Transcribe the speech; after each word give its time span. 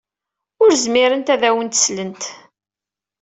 Ur 0.63 0.69
zmirent 0.83 1.33
ad 1.33 1.41
awent-slent. 1.49 2.23